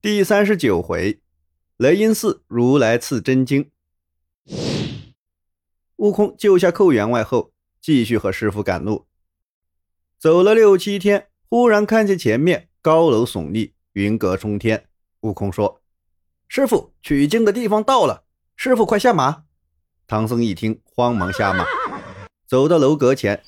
[0.00, 1.18] 第三十九回，
[1.76, 3.68] 雷音寺如来赐真经。
[5.96, 9.08] 悟空救下寇员外后，继续和师傅赶路。
[10.16, 14.86] 走了六七天，忽然看见前面高楼耸立，云阁冲天。
[15.22, 15.80] 悟空说
[16.46, 18.22] ：“师傅，取经的地方到了，
[18.54, 19.42] 师傅快下马。”
[20.06, 21.66] 唐僧一听，慌忙下马，
[22.46, 23.42] 走到楼阁前，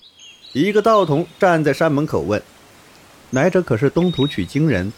[0.52, 2.42] 一个道童站在山门口问
[3.30, 4.92] ：“来者可是东土取经人？”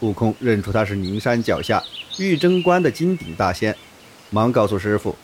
[0.00, 1.82] 悟空认出他是灵山脚下
[2.18, 3.76] 玉贞观的金顶大仙，
[4.30, 5.16] 忙告诉师傅。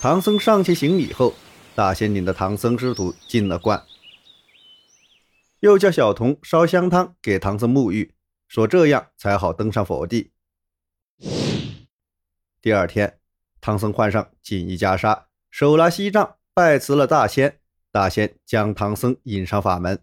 [0.00, 1.34] 唐僧上前行礼后，
[1.74, 3.84] 大仙领着唐僧师徒进了观，
[5.60, 8.14] 又叫小童烧香汤给唐僧沐浴，
[8.48, 10.32] 说这样才好登上佛地。
[12.62, 13.18] 第二天，
[13.60, 17.60] 唐僧换上锦衣袈裟，手拿锡杖拜辞了大仙，
[17.92, 19.98] 大仙将唐僧引上法门。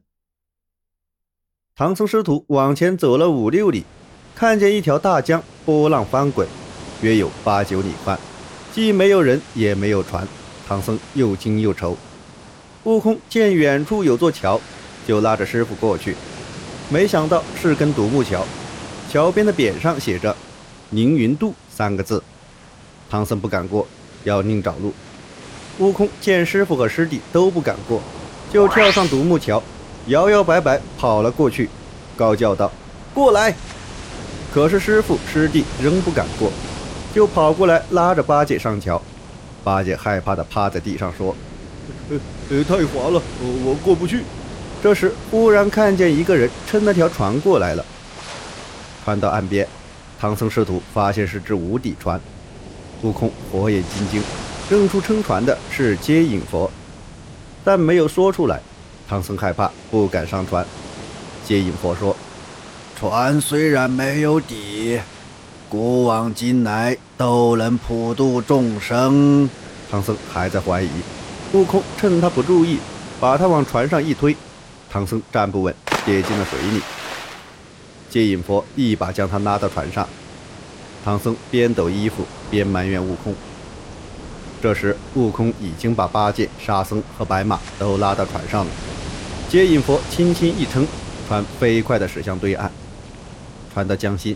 [1.80, 3.86] 唐僧师徒往前走了五六里，
[4.34, 6.48] 看见一条大江，波浪翻滚，
[7.04, 8.20] 约有八九里宽，
[8.74, 10.28] 既没有人，也没有船。
[10.68, 11.96] 唐僧又惊又愁。
[12.86, 14.60] 悟空见远处有座桥，
[15.08, 16.16] 就拉着师傅过去，
[16.90, 18.44] 没想到是根独木桥，
[19.12, 20.36] 桥边的匾上写着
[20.90, 22.24] “凌云渡”三个字。
[23.08, 23.88] 唐僧不敢过，
[24.24, 24.92] 要另找路。
[25.78, 28.02] 悟空见师傅和师弟都不敢过，
[28.52, 29.62] 就跳上独木桥。
[30.08, 31.70] 摇摇摆摆跑了过去，
[32.16, 32.72] 高叫道
[33.14, 33.54] ：“过来！”
[34.54, 36.52] 可是师傅师弟仍不敢过，
[37.14, 39.02] 就跑过来拉着八戒上桥。
[39.64, 41.36] 八戒害怕的趴在地上说
[42.10, 42.18] ：“呃
[42.50, 43.22] 呃，太滑了，
[43.66, 44.24] 我过不去。”
[44.82, 47.84] 这时忽然看见一个人撑了条船过来了。
[49.04, 49.68] 船到岸边，
[50.20, 52.20] 唐僧师徒发现是只无底船。
[53.02, 54.24] 悟空火眼金睛，
[54.70, 56.72] 认出撑船的是接引佛，
[57.64, 58.62] 但没有说出来。
[59.10, 60.66] 唐僧害怕，不敢上船。
[61.46, 62.16] 接引佛说
[63.00, 65.00] ：“船虽然没有底，
[65.70, 69.50] 古往今来都能普度众生。”
[69.90, 70.90] 唐僧还在怀疑。
[71.54, 72.80] 悟空趁他不注意，
[73.22, 74.36] 把他往船上一推，
[74.90, 75.74] 唐僧站不稳，
[76.06, 76.82] 跌进了水里。
[78.10, 80.06] 接引佛一把将他拉到船上。
[81.06, 83.34] 唐僧边抖衣服边埋怨悟空。
[84.62, 88.72] 这时，悟空已经把八戒、沙僧和白马都拉到船上了。
[89.48, 90.86] 接引佛轻轻一撑，
[91.28, 92.72] 船飞快地驶向对岸。
[93.72, 94.36] 船到江心，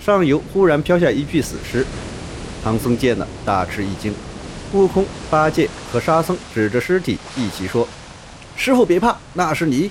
[0.00, 1.86] 上游忽然飘下一具死尸。
[2.64, 4.14] 唐僧见了，大吃一惊。
[4.72, 7.86] 悟空、八戒和沙僧指着尸体，一起说
[8.56, 9.90] ：“师傅别怕，那是你。”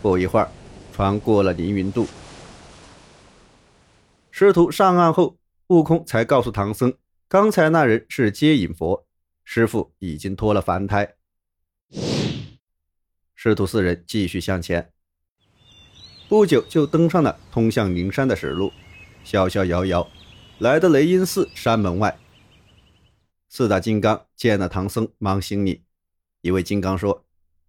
[0.00, 0.48] 不一会儿，
[0.94, 2.06] 船过了凌云渡。
[4.30, 5.34] 师徒上岸后，
[5.66, 6.92] 悟空才告诉唐僧，
[7.30, 9.06] 刚才那人是接引佛，
[9.44, 11.14] 师傅已经脱了凡胎。
[13.36, 14.92] 师徒四人继续向前，
[16.28, 18.72] 不久就登上了通向灵山的石路，
[19.22, 20.10] 逍逍遥遥
[20.58, 22.18] 来到雷音寺山门外。
[23.48, 25.84] 四大金刚见了唐僧，忙行礼。
[26.40, 27.24] 一位金刚说：“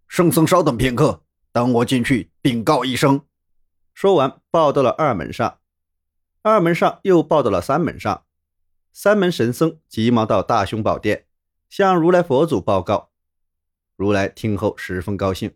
[0.08, 1.22] 圣僧稍等片刻，
[1.52, 3.24] 等我进去禀告一声。”
[3.94, 5.60] 说完，报到了二门上。
[6.42, 8.24] 二门上又报到了三门上。
[8.92, 11.24] 三门神僧急忙到大雄宝殿，
[11.70, 13.10] 向如来佛祖报告。
[13.96, 15.52] 如来听后十分高兴。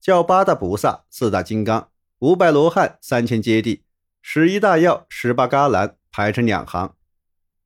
[0.00, 1.90] 叫八大菩萨、四大金刚、
[2.20, 3.80] 五百罗汉、三千揭谛、
[4.22, 6.94] 十一大药、十八伽蓝排成两行，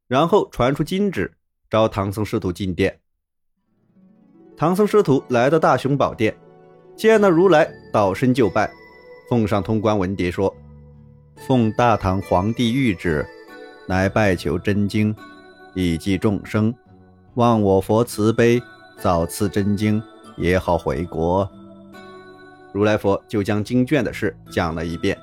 [0.08, 1.34] 然后传出金旨，
[1.68, 3.00] 召唐僧师徒进殿。
[4.56, 6.34] 唐僧师徒来到大雄宝殿，
[6.96, 8.72] 见了如来，倒身就拜，
[9.28, 10.52] 奉上通关文牒，说
[11.46, 13.26] ：“奉大唐皇帝谕旨，
[13.92, 15.14] 来拜求真经，
[15.74, 16.74] 以济众生，
[17.34, 18.58] 望我佛慈悲，
[18.98, 20.02] 早赐真经，
[20.34, 21.46] 也好回国。”
[22.72, 25.14] 如来佛就将经卷的事讲了一遍。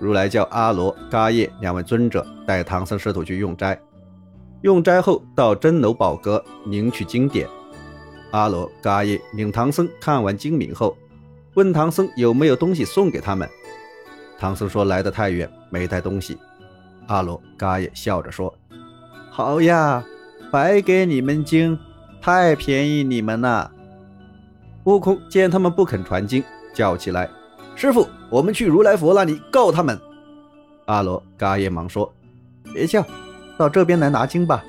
[0.00, 3.80] 如来叫阿罗、伽叶两位尊者带唐僧师徒去用斋。
[4.62, 7.48] 用斋后，到真楼宝阁领取经典。
[8.32, 10.98] 阿罗、伽叶领唐僧看完经名后，
[11.54, 13.48] 问唐僧有没有东西送给他们。
[14.36, 16.36] 唐僧说来得太远，没带东西。
[17.06, 18.52] 阿罗、嘎也笑着说
[19.30, 20.04] ：“好呀，
[20.50, 21.78] 白给你们经，
[22.20, 23.70] 太便宜你们了。”
[24.84, 26.42] 悟空见他们不肯传经，
[26.74, 27.28] 叫起来
[27.76, 29.98] ：“师傅，我们去如来佛那里告他们。”
[30.86, 32.12] 阿罗、嘎也忙说
[32.72, 33.04] ：“别叫，
[33.56, 34.64] 到这边来拿经吧。”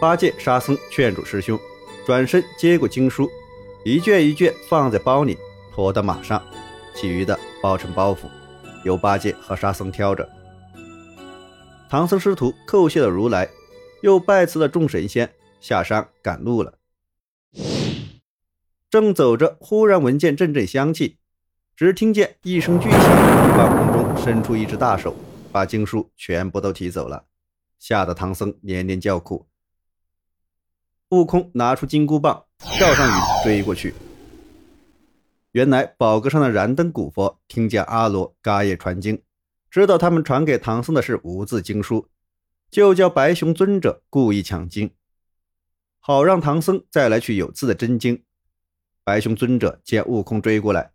[0.00, 1.58] 八戒、沙僧劝住师兄，
[2.04, 3.28] 转身接过经书，
[3.84, 5.38] 一卷一卷放在包里，
[5.74, 6.42] 驮到马上，
[6.94, 8.26] 其余的包成包袱，
[8.84, 10.28] 由八戒和沙僧挑着。
[11.94, 13.48] 唐僧师徒叩谢了如来，
[14.02, 16.76] 又拜辞了众神仙，下山赶路了。
[18.90, 21.18] 正走着，忽然闻见阵阵香气，
[21.76, 23.00] 只听见一声巨响，
[23.56, 25.14] 半空中伸出一只大手，
[25.52, 27.26] 把经书全部都提走了，
[27.78, 29.46] 吓得唐僧连连叫苦。
[31.10, 33.94] 悟空拿出金箍棒，跳上云追过去。
[35.52, 39.22] 原来宝阁上的燃灯古佛听见阿罗、嘎叶传经，
[39.74, 42.08] 知道他们传给唐僧的是无字经书，
[42.70, 44.94] 就叫白熊尊者故意抢经，
[45.98, 48.22] 好让唐僧再来取有字的真经。
[49.02, 50.92] 白熊尊者见悟空追过来，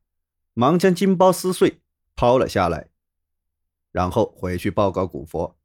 [0.53, 1.81] 忙将金包撕碎，
[2.15, 2.87] 抛了下来，
[3.91, 5.57] 然后回去报告古佛。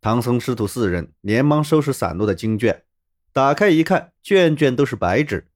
[0.00, 2.84] 唐僧师徒四人连忙收拾散落的经卷，
[3.32, 5.48] 打开一看，卷卷都是白纸。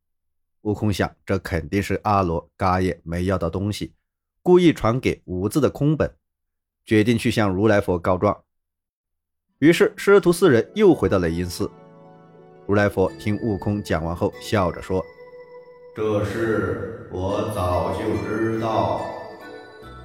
[0.62, 3.94] 悟空想，这肯定是阿罗、嘎叶没要到东西，
[4.48, 6.10] 故意传给五字的空本，
[6.86, 8.34] 决定去向如来佛告状。
[9.58, 11.70] 于是师徒四人又回到雷音寺。
[12.66, 15.04] 如来佛听悟空讲完后，笑着说
[15.94, 19.02] ：“这事我早就知道，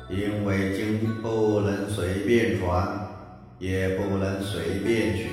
[0.09, 2.99] 因为经不能随便传，
[3.59, 5.29] 也不能随便取。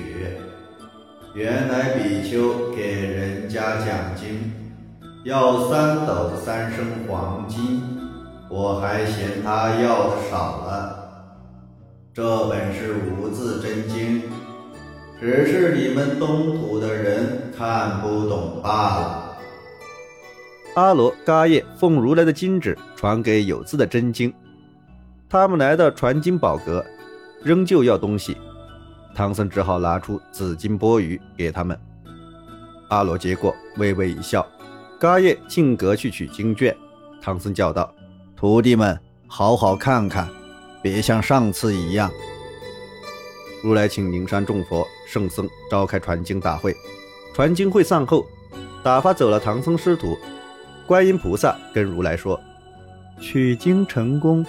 [1.35, 4.53] 原来比丘给人家讲经。”
[5.25, 8.00] 要三斗三升黄金，
[8.53, 10.97] 我还嫌他要的少了。
[12.13, 14.23] 这本是无字真经，
[15.21, 19.37] 只是你们东土的人看不懂罢了。
[20.75, 24.33] 阿罗、嘎叶奉如来的金旨传给有字的真经，
[25.29, 26.85] 他们来到传经宝阁，
[27.41, 28.35] 仍旧要东西。
[29.15, 31.79] 唐僧只好拿出紫金钵盂给他们。
[32.89, 34.45] 阿罗接过，微微一笑。
[34.99, 36.75] 嘎叶进阁去取经卷，
[37.21, 37.93] 唐僧叫道
[38.41, 40.27] ：“徒弟们，好好看看，
[40.81, 42.11] 别像上次一样。”
[43.61, 46.75] 如来请灵山众佛、圣僧召开传经大会。
[47.35, 48.25] 传经会散后，
[48.81, 50.17] 打发走了唐僧师徒。
[50.87, 52.41] 观音菩萨跟如来说
[53.21, 54.43] ：“取经成功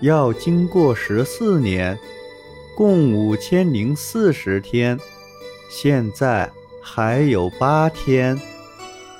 [0.00, 1.96] 要经过十四年，
[2.76, 4.98] 共五千零四十天，
[5.70, 6.50] 现在
[6.82, 8.36] 还有八天。”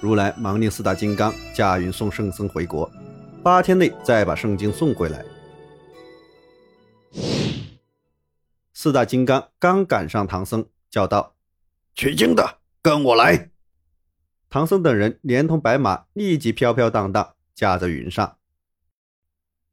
[0.03, 2.91] 如来忙令四大金刚驾云送圣僧回国，
[3.47, 5.25] 八天内再把圣经送回来。
[8.75, 11.37] 四大金刚刚赶上唐僧，叫道
[11.95, 13.51] ：“取经的，跟我来！”
[14.51, 18.37] 唐僧等人连同白马立即飘飘荡荡驾在云上。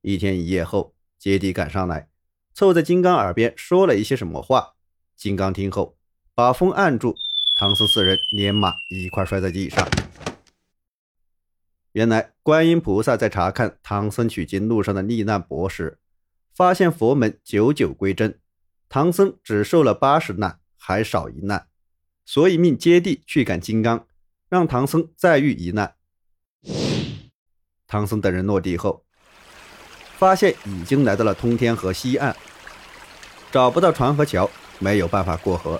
[0.02, 2.10] 一天一夜后，接地赶上来，
[2.54, 4.76] 凑在金刚耳边说了一些什么话。
[5.18, 5.98] 金刚听后，
[6.36, 7.16] 把风按住，
[7.56, 9.84] 唐僧四人连马一块摔在地上。
[11.94, 16.00] 原来观音菩萨在查看唐僧取经路上的历难博时，
[16.56, 18.40] 发现佛门久久归真，
[18.90, 21.68] 唐僧只受了八十难，还少一难，
[22.26, 24.08] 所以命接地去赶金刚，
[24.50, 25.94] 让唐僧再遇一难。
[27.88, 29.06] 唐僧等人落地后，
[30.18, 32.36] 发现已经来到了通天河西岸，
[33.52, 34.50] 找不到船和桥，
[34.80, 35.80] 没有办法过河。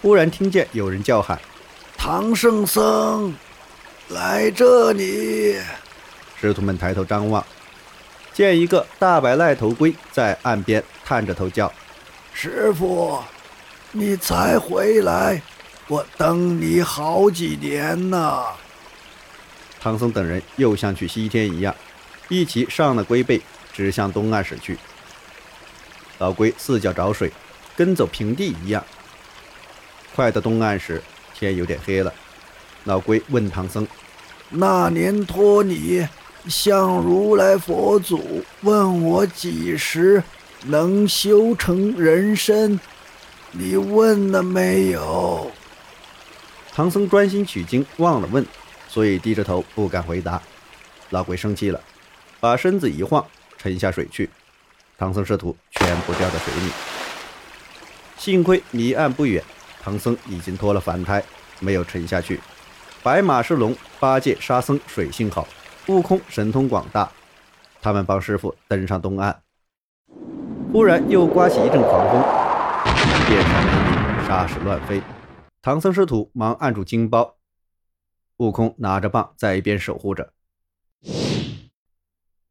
[0.00, 1.38] 忽然听见有人叫喊
[1.98, 3.34] ：“唐圣僧！”
[4.10, 5.56] 来这里！
[6.40, 7.44] 师徒们抬头张望，
[8.32, 11.72] 见一个大白赖头龟在岸边探着头叫
[12.34, 13.22] ：“师傅，
[13.92, 15.40] 你才回来，
[15.86, 18.46] 我等你好几年呐。”
[19.80, 21.72] 唐僧等人又像去西天一样，
[22.28, 23.40] 一起上了龟背，
[23.72, 24.76] 直向东岸驶去。
[26.18, 27.32] 老龟四脚找水，
[27.76, 28.84] 跟走平地一样。
[30.16, 31.00] 快到东岸时，
[31.32, 32.12] 天有点黑了。
[32.84, 33.86] 老龟问唐僧
[34.48, 36.06] ：“那年托你
[36.48, 40.22] 向如来佛祖问我几时
[40.64, 42.80] 能修成人身，
[43.52, 45.50] 你问了没有？”
[46.72, 48.44] 唐僧专心取经，忘了问，
[48.88, 50.40] 所以低着头不敢回答。
[51.10, 51.80] 老龟生气了，
[52.38, 53.24] 把身子一晃，
[53.58, 54.30] 沉下水去。
[54.96, 56.70] 唐僧师徒全部掉在水里。
[58.16, 59.42] 幸亏离岸不远，
[59.82, 61.22] 唐僧已经脱了凡胎，
[61.58, 62.40] 没有沉下去。
[63.02, 65.48] 白马是龙，八戒、沙僧水性好，
[65.88, 67.10] 悟空神通广大，
[67.80, 69.42] 他们帮师傅登上东岸。
[70.70, 72.20] 忽然又刮起一阵狂风，
[73.26, 75.02] 电闪雷鸣，沙石乱飞。
[75.62, 77.38] 唐僧师徒忙按住金包，
[78.36, 80.34] 悟空拿着棒在一边守护着。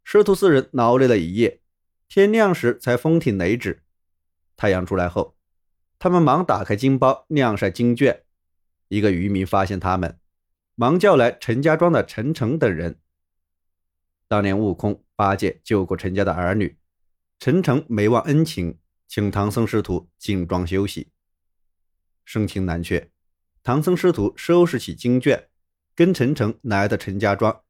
[0.03, 1.61] 师徒四人劳累了一夜，
[2.07, 3.83] 天亮时才风停雷止。
[4.57, 5.35] 太阳出来后，
[5.99, 8.23] 他们忙打开金包晾晒经卷。
[8.87, 10.17] 一个渔民发现他们。
[10.79, 13.01] 忙叫来陈家庄的陈诚等人。
[14.29, 16.77] 当年悟空、八戒救过陈家的儿女，
[17.37, 21.11] 陈诚没忘恩情，请唐僧师徒进庄休息。
[22.23, 23.11] 盛情难却，
[23.61, 25.49] 唐僧师徒收拾起经卷，
[25.93, 27.61] 跟陈诚来到陈家庄。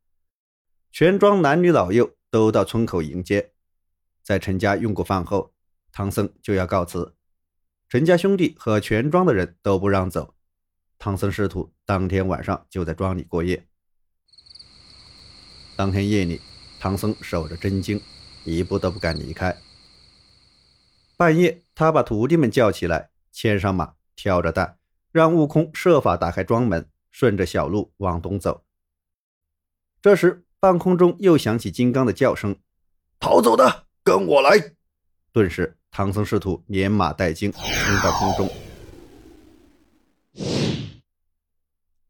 [0.92, 3.54] 全庄男女老幼都到村口迎接。
[4.22, 5.56] 在陈家用过饭后，
[5.92, 7.16] 唐僧就要告辞。
[7.88, 10.36] 陈家兄弟和全庄的人都不让走，
[11.00, 13.66] 唐僧师徒当天晚上就在庄里过夜。
[15.78, 16.42] 当天夜里，
[16.78, 18.02] 唐僧守着真经，
[18.44, 19.56] 一步都不敢离开。
[21.16, 24.78] 半夜，他把徒弟们叫起来，牵上马，挑着担，
[25.14, 28.66] 让悟空设法打开庄门，顺着小路往东走。
[30.02, 32.58] 这时，半空中又响起金刚的叫声
[33.22, 34.76] ：“逃走的，跟我来！”
[35.32, 38.69] 顿时，唐僧师徒连马带精冲到空中。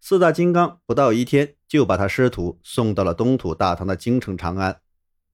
[0.09, 4.81] 四大金刚不到一天就把他师徒送到了东土大唐的京城长安。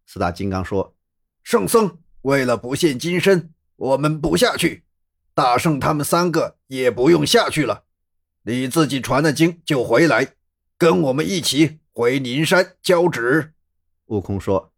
[0.05, 0.97] 四大金刚说
[1.43, 4.83] ：“圣僧，为了不现金身，我们不下去。
[5.33, 7.85] 大圣他们三个也不用下去了，
[8.43, 10.33] 你自己传了经就回来，
[10.77, 13.53] 跟我们一起回灵山交旨。”
[14.07, 14.73] 悟空说：“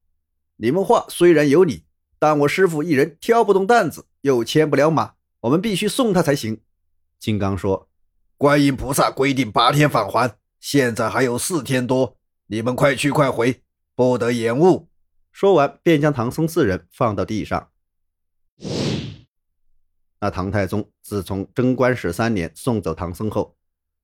[0.58, 1.86] 你们话虽然有理。”
[2.20, 6.62] 但我师傅一人挑不动担子，又牵不了马，我们必须送他才行。
[7.18, 7.87] 金刚说
[8.38, 13.64] ：“观音菩萨规定八天返还，现在还有四天多，你们快去快回，
[13.96, 14.90] 不得延误。”
[15.34, 17.72] 说完，便将唐僧四人放到地上。
[20.22, 23.58] 那唐太宗自从贞观十三年送走唐僧后，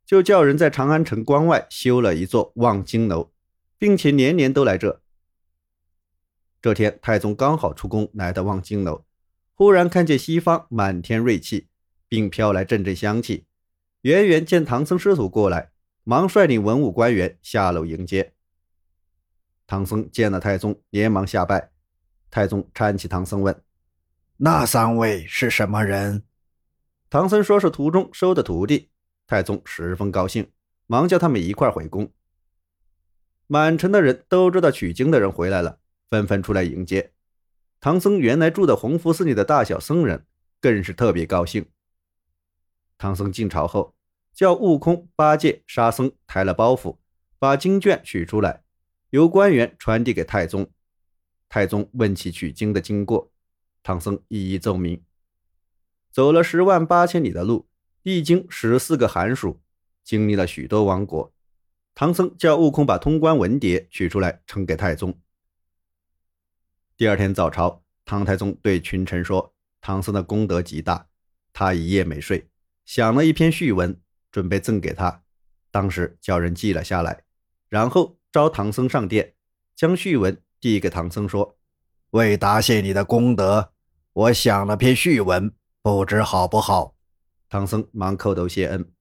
[0.03, 3.31] 就叫人在长安城关外修了一座望京楼，
[3.77, 5.01] 并且年年都来这。
[6.59, 9.05] 这天，太宗刚好出宫，来到望京楼，
[9.53, 11.67] 忽然看见西方满天瑞气，
[12.07, 13.45] 并飘来阵阵香气。
[14.03, 15.71] 远远见唐僧师徒过来，
[16.03, 18.33] 忙率领文武官员下楼迎接。
[19.65, 21.71] 唐僧见了太宗，连忙下拜。
[22.29, 23.63] 太宗搀起唐僧问
[24.35, 26.23] ：“那三位是什么人？”
[27.09, 28.89] 唐僧说是途中收的徒弟。
[29.25, 30.51] 太宗十分高兴，
[30.85, 32.11] 忙叫他们一块回宫。
[33.47, 35.79] 满城的人都知道取经的人回来了。
[36.09, 37.13] 纷纷出来迎接
[37.79, 38.19] 唐僧。
[38.19, 40.25] 原来住在弘福寺里的大小僧人
[40.59, 41.65] 更是特别高兴。
[42.97, 43.95] 唐僧进朝后，
[44.33, 46.97] 叫悟空、八戒、沙僧抬了包袱，
[47.37, 48.63] 把经卷取出来，
[49.09, 50.71] 由官员传递给太宗。
[51.49, 53.31] 太宗问起取经的经过，
[53.83, 55.03] 唐僧一一奏明。
[56.11, 57.67] 走了十万八千里的路，
[58.01, 59.61] 历经十四个寒暑，
[60.03, 61.33] 经历了许多王国。
[61.95, 65.19] 唐僧叫悟空把通关文牒取出来，呈给太宗。
[66.97, 71.07] 第二天早朝，唐太宗对群臣说：“唐僧的功德极大，
[71.51, 72.47] 他一夜没睡，
[72.85, 73.99] 想了一篇序文，
[74.31, 75.23] 准备赠给他。
[75.71, 77.23] 当时叫人记了下来，
[77.69, 79.33] 然后召唐僧上殿，
[79.75, 81.57] 将序文递给唐僧说
[82.11, 83.73] ：‘为答谢你的功德，
[84.13, 86.95] 我想了篇序文，不知好不好？’
[87.49, 88.91] 唐僧忙叩头谢恩。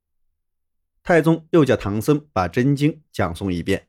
[1.03, 3.89] 太宗又叫唐僧把真经讲诵一遍。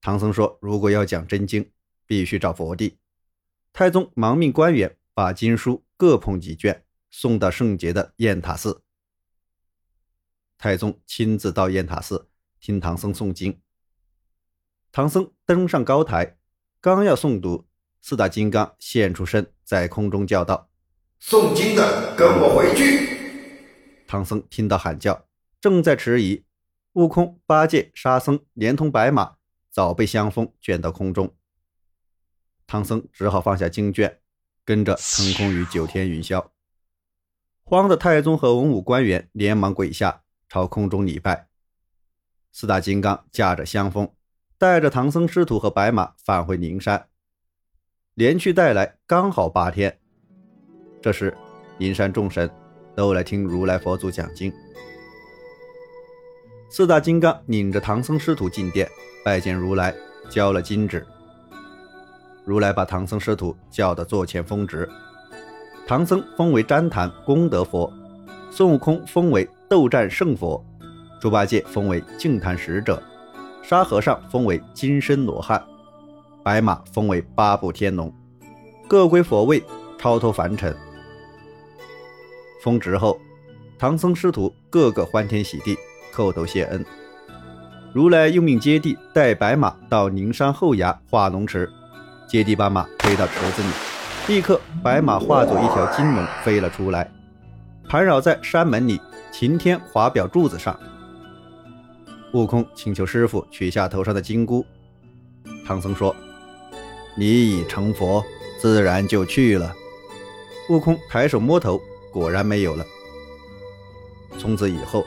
[0.00, 1.70] 唐僧说：‘如果要讲真经，
[2.06, 2.98] 必须找佛地。’
[3.74, 8.84] 太宗忙命官员把经书各捧几卷送到圣洁的雁塔寺。
[10.58, 12.28] 太宗亲自到雁塔寺
[12.60, 13.60] 听唐僧诵经。
[14.90, 16.38] 唐僧登上高台，
[16.80, 17.66] 刚要诵读，
[18.00, 20.70] 四大金刚现出身，在空中叫道
[21.20, 23.18] ：“诵经的，跟我回去！”
[24.08, 25.26] 唐僧听到喊叫，
[25.60, 26.44] 正在迟疑，
[26.94, 29.36] 悟空、八戒、沙僧连同白马
[29.70, 31.36] 早被香风卷到空中。
[32.66, 34.20] 唐僧只好放下经卷，
[34.64, 36.48] 跟着腾空于九天云霄。
[37.64, 40.22] 慌的太宗和文武官员连忙跪下，
[40.56, 41.48] 朝空中礼拜。
[42.50, 44.10] 四大金刚驾着香风，
[44.56, 47.08] 带着唐僧师徒和白马返回灵山，
[48.14, 50.00] 连去带来刚好八天。
[51.02, 51.36] 这时，
[51.76, 52.50] 灵山众神
[52.94, 54.50] 都来听如来佛祖讲经。
[56.70, 58.88] 四大金刚领着唐僧师徒进殿，
[59.22, 59.94] 拜见如来，
[60.30, 61.06] 交了金旨。
[62.46, 64.88] 如来把唐僧师徒叫到座前封职，
[65.86, 67.92] 唐僧封为旃檀功德佛，
[68.50, 70.64] 孙悟空封为斗战胜佛，
[71.20, 73.02] 猪八戒封为净坛使者，
[73.62, 75.60] 沙和尚封为金身罗汉，
[76.44, 78.12] 白马封为八部天龙，
[78.86, 79.62] 各归佛位，
[79.98, 80.74] 超脱凡尘。
[82.62, 83.18] 封职后，
[83.76, 85.76] 唐僧师徒个个欢天喜地，
[86.12, 86.84] 叩头谢恩。
[87.92, 91.68] 如来又命接地带白马到灵山后崖化龙池。
[92.28, 93.68] 接地把马推到池子里，
[94.28, 97.08] 立刻白马化作一条金龙飞了出来，
[97.88, 99.00] 盘绕在山门里
[99.32, 100.78] 擎天华表柱子上。
[102.32, 104.64] 悟空请求师傅取下头上的金箍，
[105.66, 106.14] 唐僧说
[107.16, 108.24] ：“你已成佛，
[108.60, 109.74] 自然就去了。”
[110.68, 111.80] 悟空抬手摸头，
[112.12, 112.84] 果然没有了。
[114.38, 115.04] 从此以后，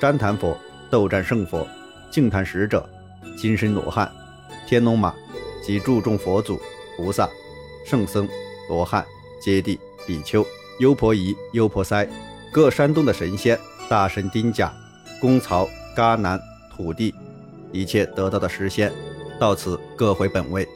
[0.00, 0.56] 旃檀佛、
[0.90, 1.66] 斗战胜佛、
[2.10, 2.88] 净坛使者、
[3.36, 4.10] 金身罗汉、
[4.66, 5.14] 天龙马。
[5.64, 6.60] 及注重佛祖、
[6.96, 7.30] 菩萨、
[7.86, 8.28] 圣僧、
[8.68, 9.06] 罗汉、
[9.40, 10.44] 揭谛、比丘、
[10.82, 12.04] 优婆夷、优婆塞，
[12.50, 13.56] 各山东的神仙、
[13.88, 14.74] 大神丁甲、
[15.20, 16.40] 公曹、伽南、
[16.74, 17.14] 土地，
[17.70, 18.92] 一切得到的实仙，
[19.38, 20.66] 到此各回本位。